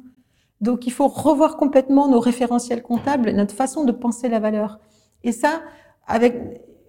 Donc 0.60 0.86
il 0.86 0.92
faut 0.92 1.08
revoir 1.08 1.58
complètement 1.58 2.08
nos 2.08 2.20
référentiels 2.20 2.84
comptables, 2.84 3.32
notre 3.32 3.56
façon 3.56 3.84
de 3.84 3.92
penser 3.92 4.30
la 4.30 4.40
valeur. 4.40 4.80
Et 5.24 5.32
ça, 5.32 5.62
avec 6.08 6.36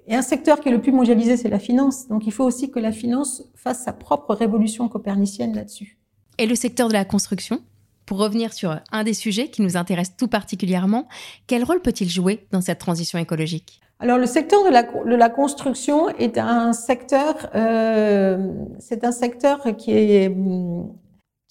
et 0.09 0.15
un 0.15 0.23
secteur 0.23 0.61
qui 0.61 0.69
est 0.69 0.73
le 0.73 0.81
plus 0.81 0.93
mondialisé, 0.93 1.37
c'est 1.37 1.49
la 1.49 1.59
finance. 1.59 2.09
Donc 2.09 2.27
il 2.27 2.33
faut 2.33 2.45
aussi 2.45 2.71
que 2.71 2.81
la 2.81 2.93
finance 2.93 3.45
fasse 3.55 3.85
sa 3.85 3.93
propre 3.93 4.35
révolution 4.35 4.89
copernicienne 4.89 5.55
là-dessus. 5.55 5.99
Et 6.39 6.47
le 6.47 6.55
secteur 6.55 6.89
de 6.89 6.93
la 6.93 7.05
construction 7.05 7.61
Pour 8.05 8.19
revenir 8.19 8.53
sur 8.53 8.81
un 8.91 9.05
des 9.05 9.15
sujets 9.15 9.49
qui 9.49 9.63
nous 9.63 9.77
intéresse 9.77 10.17
tout 10.17 10.27
particulièrement, 10.27 11.07
quel 11.47 11.63
rôle 11.63 11.81
peut-il 11.81 12.09
jouer 12.09 12.47
dans 12.51 12.61
cette 12.61 12.79
transition 12.79 13.19
écologique? 13.19 13.81
Alors 14.01 14.19
le 14.19 14.27
secteur 14.27 14.65
de 14.65 14.71
la, 14.71 14.83
de 14.83 15.15
la, 15.15 15.29
construction 15.31 16.09
est 16.09 16.37
un 16.37 16.73
secteur, 16.73 17.49
euh, 17.55 18.53
c'est 18.81 19.05
un 19.05 19.13
secteur 19.13 19.77
qui 19.77 19.93
est 19.93 20.35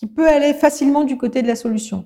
qui 0.01 0.08
peut 0.08 0.27
aller 0.27 0.55
facilement 0.55 1.03
du 1.03 1.15
côté 1.15 1.43
de 1.43 1.48
la 1.48 1.55
solution. 1.55 2.05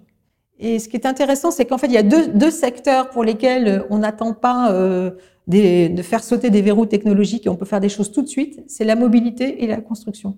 Et 0.59 0.79
ce 0.79 0.89
qui 0.89 0.97
est 0.97 1.05
intéressant, 1.05 1.49
c'est 1.49 1.63
qu'en 1.63 1.77
fait, 1.77 1.87
il 1.87 1.93
y 1.93 1.97
a 1.97 2.03
deux, 2.03 2.27
deux, 2.27 2.51
secteurs 2.51 3.09
pour 3.09 3.23
lesquels 3.23 3.67
euh, 3.69 3.83
on 3.89 3.99
n'attend 3.99 4.33
pas 4.33 4.73
euh, 4.73 5.11
des, 5.47 5.87
de 5.87 6.01
faire 6.01 6.21
sauter 6.21 6.49
des 6.49 6.61
verrous 6.61 6.87
technologiques 6.87 7.45
et 7.45 7.49
on 7.49 7.55
peut 7.55 7.63
faire 7.63 7.79
des 7.79 7.87
choses 7.87 8.11
tout 8.11 8.21
de 8.21 8.27
suite. 8.27 8.61
C'est 8.67 8.83
la 8.83 8.97
mobilité 8.97 9.63
et 9.63 9.67
la 9.67 9.77
construction. 9.77 10.37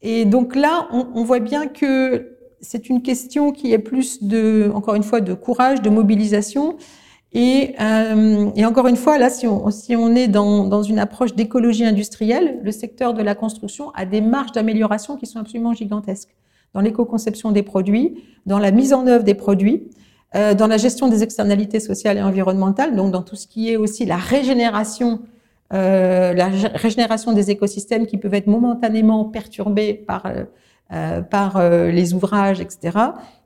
Et 0.00 0.26
donc 0.26 0.54
là, 0.54 0.86
on, 0.92 1.08
on 1.12 1.24
voit 1.24 1.40
bien 1.40 1.66
que 1.66 2.36
c'est 2.60 2.88
une 2.88 3.02
question 3.02 3.50
qui 3.50 3.72
est 3.72 3.80
plus 3.80 4.22
de, 4.22 4.70
encore 4.72 4.94
une 4.94 5.02
fois, 5.02 5.20
de 5.20 5.34
courage, 5.34 5.82
de 5.82 5.90
mobilisation. 5.90 6.76
Et, 7.32 7.74
euh, 7.80 8.48
et 8.54 8.64
encore 8.64 8.86
une 8.86 8.94
fois, 8.94 9.18
là, 9.18 9.28
si 9.28 9.48
on, 9.48 9.72
si 9.72 9.96
on 9.96 10.14
est 10.14 10.28
dans, 10.28 10.68
dans 10.68 10.84
une 10.84 11.00
approche 11.00 11.34
d'écologie 11.34 11.84
industrielle, 11.84 12.60
le 12.62 12.70
secteur 12.70 13.12
de 13.12 13.22
la 13.24 13.34
construction 13.34 13.90
a 13.96 14.06
des 14.06 14.20
marges 14.20 14.52
d'amélioration 14.52 15.16
qui 15.16 15.26
sont 15.26 15.40
absolument 15.40 15.72
gigantesques 15.72 16.36
dans 16.74 16.80
l'éco-conception 16.80 17.52
des 17.52 17.62
produits, 17.62 18.22
dans 18.46 18.58
la 18.58 18.70
mise 18.70 18.92
en 18.92 19.06
œuvre 19.06 19.24
des 19.24 19.34
produits, 19.34 19.90
euh, 20.34 20.54
dans 20.54 20.66
la 20.66 20.78
gestion 20.78 21.08
des 21.08 21.22
externalités 21.22 21.80
sociales 21.80 22.16
et 22.16 22.22
environnementales, 22.22 22.96
donc 22.96 23.12
dans 23.12 23.22
tout 23.22 23.36
ce 23.36 23.46
qui 23.46 23.70
est 23.70 23.76
aussi 23.76 24.06
la 24.06 24.16
régénération 24.16 25.20
euh, 25.74 26.34
la 26.34 26.48
régénération 26.74 27.32
des 27.32 27.50
écosystèmes 27.50 28.06
qui 28.06 28.18
peuvent 28.18 28.34
être 28.34 28.46
momentanément 28.46 29.24
perturbés 29.24 29.94
par 29.94 30.26
euh, 30.92 31.22
par 31.22 31.58
les 31.70 32.12
ouvrages, 32.12 32.60
etc. 32.60 32.98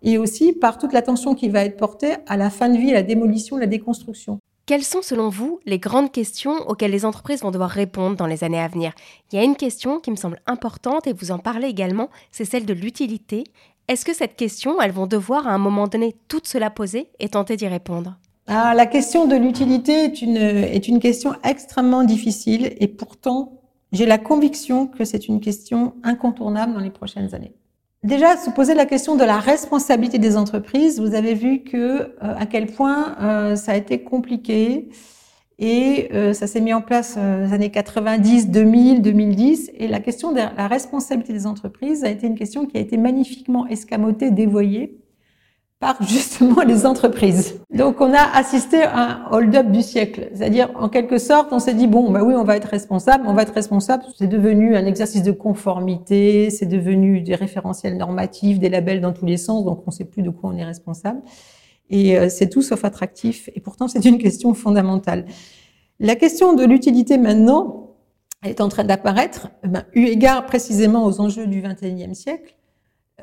Et 0.03 0.19
aussi 0.19 0.53
par 0.53 0.79
toute 0.79 0.93
l'attention 0.93 1.37
qui 1.37 1.49
va 1.49 1.65
être 1.65 1.77
portée 1.77 2.15
à 2.27 2.37
la 2.37 2.51
fin 2.51 2.69
de 2.69 2.77
vie, 2.77 2.91
à 2.91 2.95
la 2.95 3.03
démolition, 3.05 3.57
la 3.57 3.67
déconstruction. 3.67 4.41
Quelles 4.67 4.83
sont 4.83 5.01
selon 5.01 5.29
vous 5.29 5.61
les 5.65 5.79
grandes 5.79 6.11
questions 6.11 6.57
auxquelles 6.67 6.91
les 6.91 7.05
entreprises 7.05 7.43
vont 7.43 7.53
devoir 7.53 7.71
répondre 7.71 8.17
dans 8.17 8.27
les 8.27 8.43
années 8.43 8.59
à 8.59 8.67
venir? 8.67 8.95
Il 9.31 9.37
y 9.37 9.39
a 9.39 9.45
une 9.45 9.55
question 9.55 10.01
qui 10.01 10.11
me 10.11 10.17
semble 10.17 10.41
importante 10.49 11.07
et 11.07 11.13
vous 11.13 11.31
en 11.31 11.39
parlez 11.39 11.69
également, 11.69 12.11
c'est 12.33 12.45
celle 12.45 12.67
de 12.67 12.73
l'utilité. 12.73 13.45
Est-ce 13.87 14.05
que 14.05 14.13
cette 14.13 14.35
question, 14.35 14.83
elles 14.83 14.91
vont 14.91 15.07
devoir 15.07 15.47
à 15.47 15.53
un 15.53 15.59
moment 15.59 15.87
donné 15.87 16.17
toutes 16.27 16.49
se 16.49 16.59
la 16.59 16.71
poser 16.71 17.11
et 17.21 17.29
tenter 17.29 17.57
d'y 17.57 17.69
répondre? 17.69 18.17
Ah, 18.49 18.75
La 18.75 18.87
question 18.87 19.29
de 19.29 19.37
l'utilité 19.37 19.93
est 19.93 20.21
une, 20.21 20.37
est 20.37 20.89
une 20.89 20.99
question 20.99 21.37
extrêmement 21.45 22.03
difficile 22.03 22.75
et 22.81 22.89
pourtant 22.89 23.61
j'ai 23.93 24.05
la 24.05 24.19
conviction 24.19 24.89
que 24.89 25.05
c'est 25.05 25.29
une 25.29 25.39
question 25.39 25.95
incontournable 26.03 26.73
dans 26.75 26.81
les 26.81 26.91
prochaines 26.91 27.33
années. 27.37 27.55
Déjà, 28.03 28.37
se 28.37 28.51
poser 28.51 28.75
la 28.75 28.87
question 28.87 29.17
de 29.17 29.25
la 29.25 29.39
responsabilité 29.39 30.19
des 30.19 30.37
entreprises. 30.37 31.01
Vous 31.01 31.15
avez 31.15 31.35
vu 31.35 31.65
que 31.65 31.77
euh, 31.77 32.11
à 32.21 32.47
quel 32.47 32.67
point 32.67 33.17
euh, 33.21 33.57
ça 33.57 33.73
a 33.73 33.77
été 33.77 34.03
compliqué 34.03 34.91
et 35.59 36.09
euh, 36.13 36.33
ça 36.33 36.47
s'est 36.47 36.61
mis 36.61 36.75
en 36.75 36.83
place 36.83 37.17
les 37.17 37.53
années 37.53 37.71
90, 37.71 38.51
2000, 38.51 39.03
2010. 39.03 39.73
Et 39.75 39.89
la 39.89 40.01
question 40.01 40.31
de 40.31 40.37
la 40.37 40.69
responsabilité 40.69 41.33
des 41.33 41.47
entreprises 41.47 42.05
a 42.05 42.11
été 42.11 42.27
une 42.27 42.37
question 42.37 42.67
qui 42.67 42.77
a 42.77 42.81
été 42.81 42.97
magnifiquement 42.97 43.67
escamotée, 43.67 44.31
dévoyée 44.31 44.99
par 45.79 46.03
justement 46.03 46.63
les 46.63 46.87
entreprises. 46.87 47.61
Donc 47.71 48.01
on 48.01 48.15
a 48.15 48.23
assisté 48.35 48.83
à 48.83 48.99
un 48.99 49.31
hold-up 49.31 49.71
du 49.71 49.83
siècle, 49.83 50.31
c'est-à-dire 50.35 50.71
en 50.75 50.89
quelque 50.89 51.19
sorte 51.19 51.53
on 51.53 51.59
s'est 51.59 51.75
dit 51.75 51.87
bon 51.87 52.11
bah 52.11 52.23
oui 52.25 52.35
on 52.35 52.45
va 52.45 52.57
être 52.57 52.69
responsable, 52.69 53.25
on 53.27 53.35
va 53.35 53.43
être 53.43 53.53
responsable, 53.53 54.05
c'est 54.17 54.27
devenu 54.27 54.75
un 54.75 54.87
exercice 54.87 55.23
de 55.23 55.33
conformité, 55.33 56.49
c'est 56.51 56.67
devenu 56.67 57.21
des 57.21 57.35
référentiels 57.35 57.97
normatifs, 57.99 58.59
des 58.59 58.71
labels 58.71 59.03
dans 59.03 59.13
tous 59.13 59.27
les 59.27 59.37
sens, 59.37 59.65
donc 59.65 59.83
on 59.87 59.91
ne 59.91 59.95
sait 59.95 60.07
plus 60.07 60.23
de 60.23 60.31
quoi 60.31 60.51
on 60.51 60.57
est 60.57 60.65
responsable 60.65 61.21
et 61.91 62.19
euh, 62.19 62.29
c'est 62.31 62.49
tout 62.49 62.63
sauf 62.63 62.85
attractif 62.85 63.51
et 63.55 63.61
pourtant 63.61 63.87
c'est 63.87 64.05
une 64.05 64.19
question 64.19 64.55
fondamentale. 64.55 65.27
La 66.01 66.17
question 66.17 66.55
de 66.55 66.65
l'utilité 66.65 67.19
maintenant 67.19 67.97
est 68.43 68.61
en 68.61 68.69
train 68.69 68.85
d'apparaître, 68.85 69.49
eh 69.65 69.69
ben, 69.69 69.85
eu 69.95 70.07
égard 70.07 70.47
précisément 70.47 71.05
aux 71.05 71.21
enjeux 71.21 71.47
du 71.47 71.61
XXIe 71.63 72.15
siècle 72.15 72.56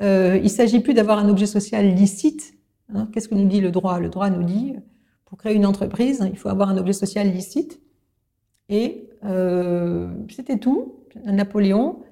euh, 0.02 0.40
il 0.42 0.50
s'agit 0.50 0.80
plus 0.80 0.94
d'avoir 0.94 1.18
un 1.18 1.28
objet 1.28 1.46
social 1.46 1.86
licite. 1.94 2.54
Hein. 2.92 3.08
Qu'est-ce 3.12 3.28
que 3.28 3.34
nous 3.34 3.46
dit 3.46 3.60
le 3.60 3.70
droit? 3.70 4.00
Le 4.00 4.08
droit 4.08 4.30
nous 4.30 4.42
dit, 4.42 4.74
pour 5.24 5.38
créer 5.38 5.54
une 5.54 5.66
entreprise, 5.66 6.26
il 6.30 6.38
faut 6.38 6.48
avoir 6.48 6.68
un 6.68 6.76
objet 6.76 6.92
social 6.92 7.30
licite. 7.30 7.80
Et 8.68 9.10
euh, 9.24 10.12
c'était 10.30 10.58
tout. 10.58 11.00
Napoléon, 11.24 12.02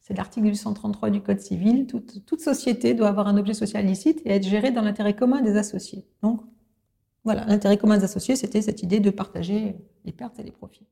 c'est 0.00 0.14
l'article 0.14 0.54
133 0.54 1.10
du 1.10 1.20
Code 1.20 1.40
civil, 1.40 1.86
toute, 1.86 2.24
toute, 2.24 2.40
société 2.40 2.94
doit 2.94 3.08
avoir 3.08 3.26
un 3.26 3.36
objet 3.36 3.54
social 3.54 3.84
licite 3.84 4.22
et 4.24 4.30
être 4.30 4.46
gérée 4.46 4.70
dans 4.70 4.82
l'intérêt 4.82 5.16
commun 5.16 5.42
des 5.42 5.56
associés. 5.56 6.06
Donc, 6.22 6.42
voilà, 7.24 7.44
l'intérêt 7.46 7.76
commun 7.76 7.98
des 7.98 8.04
associés, 8.04 8.36
c'était 8.36 8.62
cette 8.62 8.84
idée 8.84 9.00
de 9.00 9.10
partager 9.10 9.74
les 10.04 10.12
pertes 10.12 10.38
et 10.38 10.44
les 10.44 10.52
profits. 10.52 10.86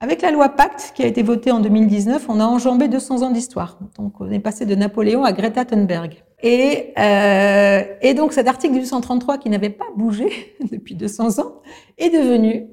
Avec 0.00 0.20
la 0.20 0.30
loi 0.30 0.50
Pacte 0.50 0.92
qui 0.94 1.02
a 1.02 1.06
été 1.06 1.22
votée 1.22 1.50
en 1.50 1.60
2019, 1.60 2.26
on 2.28 2.38
a 2.38 2.44
enjambé 2.44 2.88
200 2.88 3.22
ans 3.22 3.30
d'histoire. 3.30 3.78
Donc 3.96 4.20
on 4.20 4.30
est 4.30 4.40
passé 4.40 4.66
de 4.66 4.74
Napoléon 4.74 5.24
à 5.24 5.32
Greta 5.32 5.64
Thunberg. 5.64 6.22
Et, 6.42 6.92
euh, 6.98 8.14
donc 8.14 8.34
cet 8.34 8.46
article 8.46 8.74
1833 8.74 9.38
qui 9.38 9.48
n'avait 9.48 9.70
pas 9.70 9.86
bougé 9.96 10.56
depuis 10.70 10.94
200 10.94 11.38
ans 11.40 11.62
est 11.96 12.10
devenu 12.10 12.68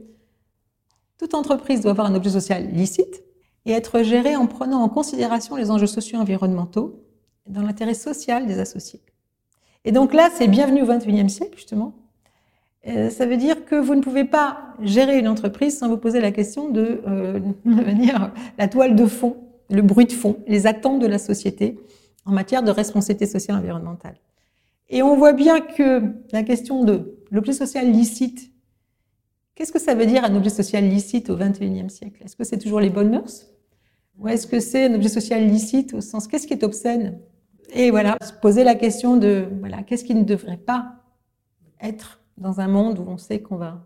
toute 1.17 1.33
entreprise 1.33 1.79
doit 1.79 1.91
avoir 1.91 2.07
un 2.07 2.15
objet 2.15 2.31
social 2.31 2.67
licite 2.73 3.23
et 3.65 3.71
être 3.71 4.03
gérée 4.03 4.35
en 4.35 4.45
prenant 4.45 4.81
en 4.81 4.89
considération 4.89 5.55
les 5.55 5.71
enjeux 5.71 5.87
sociaux 5.87 6.17
et 6.17 6.21
environnementaux 6.21 7.01
dans 7.47 7.61
l'intérêt 7.61 7.93
social 7.93 8.45
des 8.45 8.59
associés. 8.59 9.01
Et 9.85 9.93
donc 9.93 10.13
là, 10.13 10.29
c'est 10.33 10.49
bienvenu 10.49 10.81
au 10.81 10.85
XXIe 10.85 11.29
siècle 11.29 11.55
justement 11.55 11.93
ça 12.85 13.25
veut 13.25 13.37
dire 13.37 13.65
que 13.65 13.75
vous 13.75 13.95
ne 13.95 14.01
pouvez 14.01 14.25
pas 14.25 14.75
gérer 14.81 15.17
une 15.17 15.27
entreprise 15.27 15.77
sans 15.77 15.87
vous 15.87 15.97
poser 15.97 16.19
la 16.19 16.31
question 16.31 16.69
de 16.69 17.01
euh, 17.07 17.39
la 18.57 18.67
toile 18.67 18.95
de 18.95 19.05
fond, 19.05 19.37
le 19.69 19.81
bruit 19.81 20.05
de 20.05 20.11
fond, 20.11 20.37
les 20.47 20.67
attentes 20.67 20.99
de 20.99 21.07
la 21.07 21.17
société 21.17 21.79
en 22.25 22.31
matière 22.31 22.63
de 22.63 22.71
responsabilité 22.71 23.25
sociale 23.25 23.57
et 23.57 23.59
environnementale. 23.59 24.15
Et 24.89 25.01
on 25.01 25.15
voit 25.15 25.33
bien 25.33 25.61
que 25.61 26.01
la 26.31 26.43
question 26.43 26.83
de 26.83 27.17
l'objet 27.31 27.53
social 27.53 27.89
licite, 27.89 28.51
qu'est-ce 29.55 29.71
que 29.71 29.79
ça 29.79 29.95
veut 29.95 30.05
dire 30.05 30.23
un 30.25 30.35
objet 30.35 30.49
social 30.49 30.83
licite 30.83 31.29
au 31.29 31.37
XXIe 31.37 31.89
siècle? 31.89 32.21
Est-ce 32.23 32.35
que 32.35 32.43
c'est 32.43 32.57
toujours 32.57 32.79
les 32.79 32.89
bonnes 32.89 33.09
mœurs? 33.09 33.47
Ou 34.19 34.27
est-ce 34.27 34.45
que 34.45 34.59
c'est 34.59 34.85
un 34.85 34.93
objet 34.93 35.09
social 35.09 35.45
licite 35.47 35.93
au 35.93 36.01
sens 36.01 36.27
qu'est-ce 36.27 36.47
qui 36.47 36.53
est 36.53 36.63
obscène? 36.63 37.19
Et 37.73 37.91
voilà, 37.91 38.17
se 38.21 38.33
poser 38.33 38.63
la 38.63 38.75
question 38.75 39.17
de 39.17 39.47
voilà, 39.59 39.83
qu'est-ce 39.83 40.03
qui 40.03 40.15
ne 40.15 40.23
devrait 40.23 40.57
pas 40.57 40.95
être 41.81 42.22
dans 42.37 42.59
un 42.59 42.67
monde 42.67 42.99
où 42.99 43.05
on 43.07 43.17
sait 43.17 43.41
qu'on 43.41 43.57
va 43.57 43.85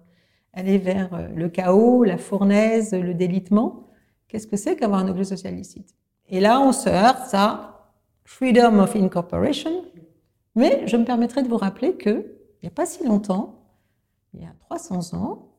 aller 0.54 0.78
vers 0.78 1.14
euh, 1.14 1.28
le 1.36 1.50
chaos, 1.50 2.04
la 2.04 2.18
fournaise, 2.18 2.94
le 2.94 3.14
délitement. 3.14 3.88
Qu'est-ce 4.28 4.48
que 4.48 4.58
c'est 4.58 4.76
qu'avoir 4.76 5.00
un 5.00 5.08
objet 5.08 5.24
social 5.24 5.56
licite? 5.56 5.96
Et 6.30 6.40
là, 6.40 6.60
on 6.60 6.72
se 6.72 6.90
heurte 6.90 7.34
à 7.34 7.94
freedom 8.26 8.80
of 8.80 8.96
incorporation. 8.96 9.86
Mais 10.56 10.88
je 10.88 10.98
me 10.98 11.06
permettrai 11.06 11.44
de 11.44 11.48
vous 11.48 11.58
rappeler 11.58 11.94
que 11.94 12.34
il 12.62 12.66
n'y 12.66 12.70
a 12.70 12.72
pas 12.72 12.88
si 12.88 13.06
longtemps, 13.06 13.64
il 14.34 14.42
y 14.42 14.46
a 14.46 14.54
300 14.60 15.14
ans, 15.14 15.54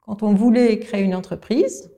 quand 0.00 0.22
on 0.22 0.32
voulait 0.32 0.78
créer 0.78 1.02
une 1.02 1.14
entreprise, 1.14 1.90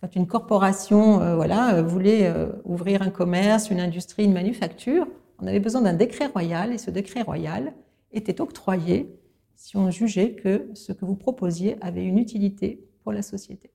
quand 0.00 0.14
une 0.14 0.26
corporation 0.26 1.20
euh, 1.20 1.34
voilà, 1.34 1.74
euh, 1.74 1.82
voulait 1.82 2.32
ouvrir 2.64 3.02
un 3.02 3.10
commerce, 3.10 3.68
une 3.70 3.80
industrie, 3.80 4.24
une 4.24 4.32
manufacture, 4.32 5.08
on 5.40 5.46
avait 5.46 5.60
besoin 5.60 5.82
d'un 5.82 5.92
décret 5.92 6.26
royal 6.26 6.72
et 6.72 6.78
ce 6.78 6.90
décret 6.90 7.22
royal, 7.22 7.72
était 8.12 8.40
octroyé 8.40 9.14
si 9.56 9.76
on 9.76 9.90
jugeait 9.90 10.34
que 10.34 10.70
ce 10.74 10.92
que 10.92 11.04
vous 11.04 11.16
proposiez 11.16 11.76
avait 11.82 12.04
une 12.04 12.18
utilité 12.18 12.82
pour 13.02 13.12
la 13.12 13.22
société. 13.22 13.70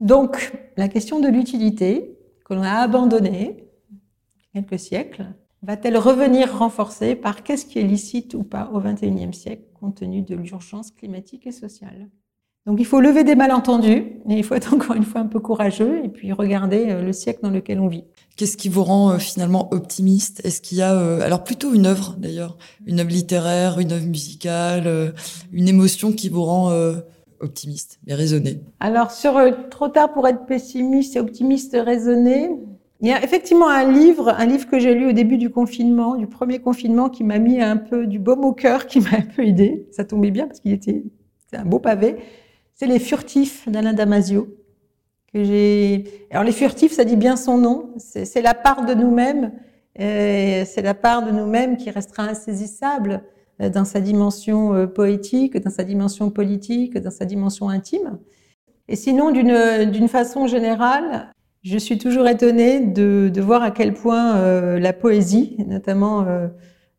Donc, 0.00 0.52
la 0.76 0.88
question 0.88 1.20
de 1.20 1.28
l'utilité, 1.28 2.18
que 2.44 2.54
l'on 2.54 2.62
a 2.62 2.72
abandonnée 2.72 3.64
quelques 4.52 4.78
siècles, 4.78 5.26
va-t-elle 5.62 5.96
revenir 5.96 6.58
renforcée 6.58 7.14
par 7.14 7.42
qu'est-ce 7.42 7.66
qui 7.66 7.78
est 7.78 7.84
licite 7.84 8.34
ou 8.34 8.42
pas 8.42 8.70
au 8.72 8.80
XXIe 8.80 9.32
siècle, 9.32 9.64
compte 9.74 9.96
tenu 9.96 10.22
de 10.22 10.34
l'urgence 10.34 10.90
climatique 10.90 11.46
et 11.46 11.52
sociale? 11.52 12.08
Donc 12.66 12.78
il 12.78 12.86
faut 12.86 13.00
lever 13.00 13.24
des 13.24 13.34
malentendus, 13.34 14.20
et 14.28 14.34
il 14.34 14.44
faut 14.44 14.54
être 14.54 14.74
encore 14.74 14.94
une 14.96 15.04
fois 15.04 15.20
un 15.20 15.26
peu 15.26 15.40
courageux, 15.40 16.04
et 16.04 16.08
puis 16.08 16.32
regarder 16.32 16.90
euh, 16.90 17.02
le 17.02 17.12
siècle 17.12 17.40
dans 17.42 17.50
lequel 17.50 17.80
on 17.80 17.88
vit. 17.88 18.04
Qu'est-ce 18.36 18.56
qui 18.56 18.68
vous 18.68 18.84
rend 18.84 19.10
euh, 19.10 19.18
finalement 19.18 19.72
optimiste? 19.72 20.40
Est-ce 20.44 20.60
qu'il 20.60 20.78
y 20.78 20.82
a, 20.82 20.94
euh, 20.94 21.20
alors 21.20 21.44
plutôt 21.44 21.72
une 21.72 21.86
œuvre 21.86 22.16
d'ailleurs, 22.18 22.58
une 22.86 23.00
œuvre 23.00 23.10
littéraire, 23.10 23.78
une 23.78 23.92
œuvre 23.92 24.06
musicale, 24.06 25.14
une 25.52 25.68
émotion 25.68 26.12
qui 26.12 26.28
vous 26.28 26.44
rend 26.44 26.72
optimiste 27.40 27.98
et 28.06 28.14
raisonné 28.14 28.60
Alors 28.80 29.10
sur 29.10 29.40
Trop 29.70 29.88
tard 29.88 30.12
pour 30.12 30.28
être 30.28 30.44
pessimiste 30.46 31.16
et 31.16 31.20
optimiste 31.20 31.76
raisonné, 31.78 32.50
il 33.02 33.08
y 33.08 33.12
a 33.12 33.24
effectivement 33.24 33.68
un 33.68 33.90
livre, 33.90 34.28
un 34.28 34.44
livre 34.44 34.66
que 34.66 34.78
j'ai 34.78 34.94
lu 34.94 35.08
au 35.08 35.12
début 35.12 35.38
du 35.38 35.48
confinement, 35.48 36.16
du 36.16 36.26
premier 36.26 36.58
confinement, 36.58 37.08
qui 37.08 37.24
m'a 37.24 37.38
mis 37.38 37.60
un 37.60 37.78
peu 37.78 38.06
du 38.06 38.18
baume 38.18 38.44
au 38.44 38.52
cœur, 38.52 38.86
qui 38.88 39.00
m'a 39.00 39.16
un 39.18 39.22
peu 39.22 39.42
aidé. 39.46 39.86
Ça 39.90 40.04
tombait 40.04 40.30
bien 40.30 40.46
parce 40.46 40.60
qu'il 40.60 40.72
était, 40.72 41.02
c'est 41.50 41.56
un 41.56 41.64
beau 41.64 41.78
pavé. 41.78 42.16
C'est 42.80 42.86
Les 42.86 42.98
Furtifs 42.98 43.68
d'Alain 43.68 43.92
Damasio. 43.92 44.56
Que. 45.34 46.02
Alors 46.30 46.44
les 46.44 46.52
furtifs, 46.52 46.92
ça 46.92 47.04
dit 47.04 47.16
bien 47.16 47.36
son 47.36 47.58
nom. 47.58 47.90
C'est 47.98 48.40
la 48.40 48.54
part 48.54 48.86
de 48.86 48.94
nous-mêmes, 48.94 49.52
c'est 49.98 50.80
la 50.82 50.94
part 50.94 51.22
de 51.22 51.30
nous-mêmes 51.30 51.76
qui 51.76 51.90
restera 51.90 52.22
insaisissable 52.22 53.22
euh, 53.60 53.68
dans 53.68 53.84
sa 53.84 54.00
dimension 54.00 54.72
euh, 54.72 54.86
poétique, 54.86 55.58
dans 55.58 55.68
sa 55.68 55.84
dimension 55.84 56.30
politique, 56.30 56.96
dans 56.96 57.10
sa 57.10 57.26
dimension 57.26 57.68
intime. 57.68 58.18
Et 58.88 58.96
sinon, 58.96 59.30
d'une 59.30 60.08
façon 60.08 60.46
générale, 60.46 61.34
je 61.62 61.76
suis 61.76 61.98
toujours 61.98 62.26
étonnée 62.28 62.80
de, 62.80 63.30
de 63.32 63.40
voir 63.42 63.62
à 63.62 63.72
quel 63.72 63.92
point 63.92 64.36
euh, 64.36 64.80
la 64.80 64.94
poésie, 64.94 65.54
notamment, 65.66 66.22
euh, 66.22 66.48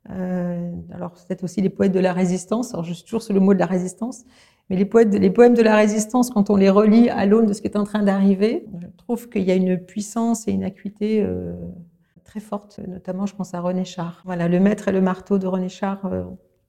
euh, 0.09 0.71
alors 0.93 1.13
peut-être 1.13 1.43
aussi 1.43 1.61
les 1.61 1.69
poètes 1.69 1.91
de 1.91 1.99
la 1.99 2.13
résistance, 2.13 2.73
alors 2.73 2.83
je 2.83 2.93
suis 2.93 3.03
toujours 3.03 3.21
sur 3.23 3.33
le 3.33 3.39
mot 3.39 3.53
de 3.53 3.59
la 3.59 3.65
résistance, 3.65 4.23
mais 4.71 4.77
les, 4.77 4.85
poèmes 4.85 5.53
de 5.53 5.61
la 5.61 5.75
résistance, 5.75 6.29
quand 6.29 6.49
on 6.49 6.55
les 6.55 6.69
relit 6.69 7.09
à 7.09 7.25
l'aune 7.25 7.45
de 7.45 7.51
ce 7.51 7.61
qui 7.61 7.67
est 7.67 7.75
en 7.75 7.83
train 7.83 8.03
d'arriver, 8.03 8.65
je 8.79 8.87
trouve 8.95 9.27
qu'il 9.27 9.43
y 9.43 9.51
a 9.51 9.55
une 9.55 9.77
puissance 9.77 10.47
et 10.47 10.51
une 10.51 10.63
acuité 10.63 11.21
euh, 11.21 11.53
très 12.23 12.39
forte. 12.39 12.79
Notamment, 12.87 13.25
je 13.25 13.35
pense 13.35 13.53
à 13.53 13.59
René 13.59 13.83
Char. 13.83 14.21
Voilà, 14.23 14.47
le 14.47 14.61
maître 14.61 14.87
et 14.87 14.93
le 14.93 15.01
marteau 15.01 15.39
de 15.39 15.45
René 15.45 15.67
Char, 15.67 16.05
euh, 16.05 16.23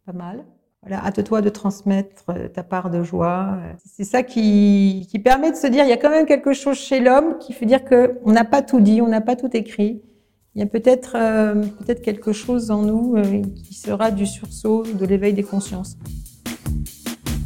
pas 0.05 0.13
mal. 0.13 0.45
Voilà, 0.83 1.05
hâte-toi 1.05 1.43
de 1.43 1.49
transmettre 1.49 2.25
euh, 2.31 2.49
ta 2.49 2.65
part 2.65 2.91
de 2.91 3.05
joie. 3.05 3.57
C'est 3.85 4.03
ça 4.03 4.25
qui, 4.25 5.09
permet 5.23 5.53
de 5.53 5.57
se 5.57 5.69
dire, 5.69 5.85
il 5.85 5.89
y 5.89 5.93
a 5.93 5.97
quand 5.97 6.11
même 6.11 6.27
quelque 6.27 6.55
chose 6.55 6.79
chez 6.79 6.99
l'homme 6.99 7.39
qui 7.39 7.53
fait 7.53 7.67
dire 7.67 7.85
que 7.85 8.19
on 8.25 8.33
n'a 8.33 8.45
pas 8.45 8.63
tout 8.63 8.81
dit, 8.81 9.01
on 9.01 9.09
n'a 9.09 9.21
pas 9.21 9.37
tout 9.37 9.57
écrit. 9.57 10.03
Il 10.57 10.59
y 10.59 10.63
a 10.63 10.67
peut-être 10.67 11.13
quelque 12.03 12.33
chose 12.33 12.73
en 12.73 12.83
nous 12.83 13.15
qui 13.65 13.75
sera 13.75 14.11
du 14.11 14.27
sursaut, 14.27 14.83
de 14.83 15.07
l'éveil 15.07 15.35
des 15.35 15.45
consciences. 15.45 15.97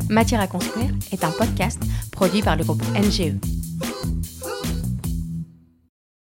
Matière 0.08 0.40
à 0.40 0.46
construire 0.46 0.90
est 1.12 1.24
un 1.24 1.30
podcast 1.30 1.82
produit 2.12 2.42
par 2.42 2.56
le 2.56 2.64
groupe 2.64 2.82
NGE. 2.94 3.65